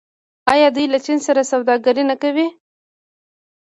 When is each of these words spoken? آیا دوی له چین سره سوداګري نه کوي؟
آیا 0.53 0.67
دوی 0.75 0.85
له 0.93 0.99
چین 1.05 1.19
سره 1.27 1.41
سوداګري 1.51 2.03
نه 2.09 2.15
کوي؟ 2.21 2.47